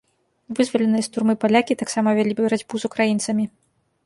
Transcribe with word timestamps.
Вызваленыя 0.59 1.03
з 1.07 1.11
турмы 1.17 1.35
палякі 1.43 1.79
таксама 1.83 2.09
вялі 2.21 2.33
барацьбу 2.41 2.75
з 2.83 2.93
украінцамі. 2.93 3.45